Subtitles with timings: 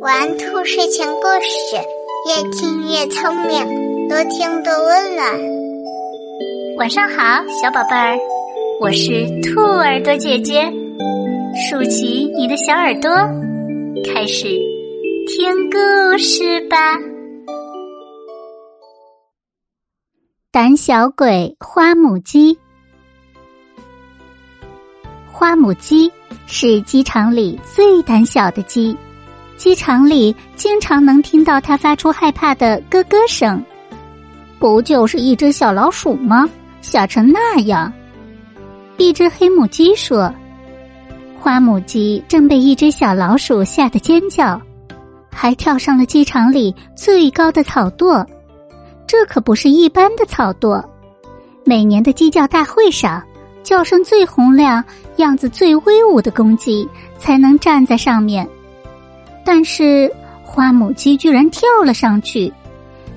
[0.00, 1.76] 玩兔睡前故事，
[2.28, 5.26] 越听越聪明，多听多温暖。
[6.76, 8.18] 晚上好，小宝贝儿，
[8.82, 10.70] 我是兔耳朵姐姐，
[11.56, 13.10] 竖起你的小耳朵，
[14.04, 14.48] 开始
[15.28, 16.98] 听故事吧。
[20.50, 22.58] 胆小鬼花母鸡，
[25.32, 26.12] 花母鸡
[26.46, 28.96] 是鸡场里最胆小的鸡。
[29.56, 33.62] 鸡场里经常能听到它发出害怕的咯咯声，
[34.58, 36.48] 不就是一只小老鼠吗？
[36.80, 37.92] 吓成那样。
[38.98, 40.32] 一只黑母鸡说
[41.40, 44.60] ：“花母鸡正被一只小老鼠吓得尖叫，
[45.32, 48.24] 还跳上了鸡场里最高的草垛。
[49.06, 50.84] 这可不是一般的草垛，
[51.64, 53.22] 每年的鸡叫大会上，
[53.64, 54.84] 叫声最洪亮、
[55.16, 58.48] 样子最威武的公鸡才能站在上面。”
[59.44, 60.08] 但是
[60.44, 62.52] 花母鸡居然跳了上去，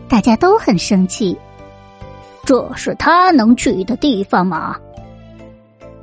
[0.10, 1.38] 大家都很生气。
[2.44, 4.76] 这是它能去的地方吗？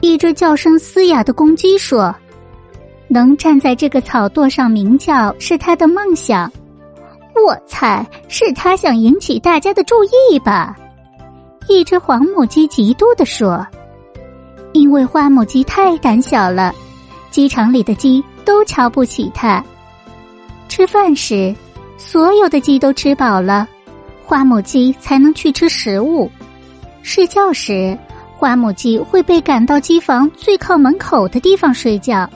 [0.01, 2.15] 一只叫声嘶哑的公鸡说
[3.09, 6.53] ：“能站在这个草垛上鸣叫是它的梦想。
[7.35, 10.77] 我猜是它想引起大家的注意吧。”
[11.69, 13.67] 一只黄母鸡嫉妒地说
[14.75, 16.75] ：“因为花母鸡太胆小了，
[17.31, 19.65] 鸡场里的鸡都瞧不起它。”
[20.69, 21.55] 吃饭时，
[21.97, 23.67] 所有的鸡都吃饱了，
[24.25, 26.29] 花母鸡才能去吃食物。
[27.03, 27.97] 睡觉时，
[28.37, 32.29] 花母鸡会被赶到鸡房最靠门口的地方睡觉。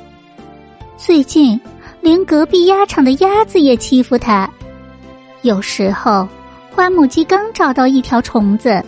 [0.97, 1.61] 最近，
[2.01, 4.49] 连隔壁鸭场的鸭子也欺负它。
[5.43, 6.29] 有时候，
[6.71, 8.81] 花母鸡刚找到一条虫子，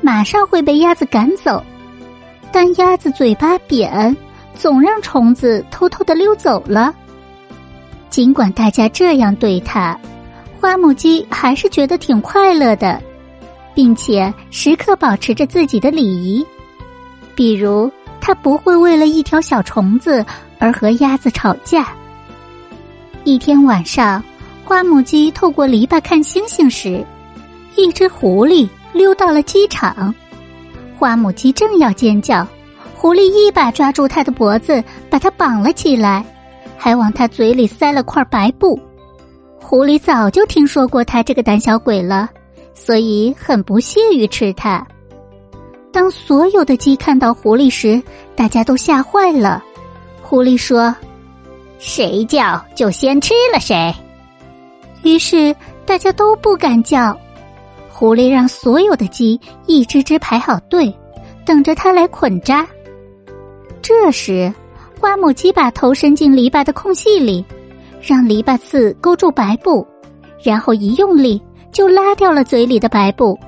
[0.00, 1.62] 马上会被鸭子赶走。
[2.52, 4.14] 但鸭子嘴巴扁，
[4.54, 6.94] 总让虫子偷偷的溜走了。
[8.10, 9.98] 尽管大家这样对它，
[10.60, 13.02] 花母鸡还是觉得挺快乐的，
[13.74, 16.46] 并且时刻保持着自己的礼仪。
[17.34, 20.24] 比如，它不会为了一条小虫子
[20.58, 21.88] 而和鸭子吵架。
[23.24, 24.22] 一天晚上，
[24.62, 27.02] 花母鸡透过篱笆看星星时，
[27.76, 30.14] 一只狐狸溜到了机场。
[31.02, 32.46] 花母鸡正要尖叫，
[32.94, 34.80] 狐狸一把抓住它的脖子，
[35.10, 36.24] 把它绑了起来。
[36.78, 38.78] 还往它嘴里塞了块白布，
[39.60, 42.30] 狐狸早就听说过它这个胆小鬼了，
[42.72, 44.86] 所以很不屑于吃它。
[45.92, 48.00] 当所有的鸡看到狐狸时，
[48.36, 49.60] 大家都吓坏了。
[50.22, 50.94] 狐狸说
[51.80, 53.92] ：“谁叫就先吃了谁。”
[55.02, 55.52] 于是
[55.84, 57.18] 大家都不敢叫。
[58.02, 60.92] 狐狸让所有的鸡一只只排好队，
[61.46, 62.66] 等着它来捆扎。
[63.80, 64.52] 这时。
[65.00, 67.44] 花母鸡把头伸进篱笆的空隙里，
[68.00, 69.86] 让篱笆刺勾住白布，
[70.42, 73.38] 然后一用力就拉掉了嘴里的白布。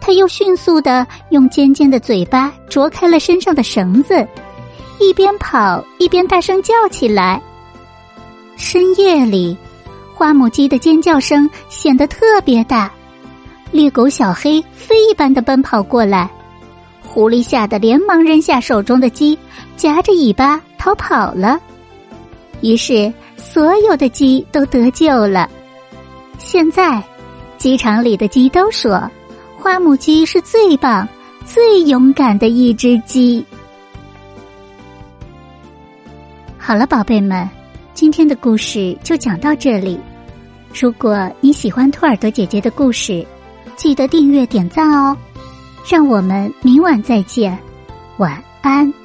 [0.00, 4.24] 它又迅速的用尖尖的嘴巴啄开了身上的绳子，
[5.00, 7.42] 一边跑一边大声叫起来。
[8.56, 9.56] 深夜里，
[10.14, 12.92] 花母鸡的尖叫声显得特别大，
[13.72, 16.28] 猎狗小黑飞一般的奔跑过来。
[17.02, 19.36] 狐狸吓得连忙扔下手中的鸡，
[19.76, 21.58] 夹着尾巴逃跑了。
[22.60, 25.50] 于是，所有的鸡都得救了。
[26.38, 27.02] 现在，
[27.58, 29.10] 鸡场里的鸡都说，
[29.58, 31.08] 花母鸡是最棒、
[31.44, 33.44] 最勇敢的一只鸡。
[36.58, 37.48] 好了，宝贝们，
[37.92, 39.98] 今天的故事就讲到这里。
[40.78, 43.26] 如果你喜欢兔耳朵姐姐的故事，
[43.80, 45.16] 记得订阅、点赞哦。
[45.88, 47.58] 让我们明晚再见，
[48.18, 48.99] 晚安。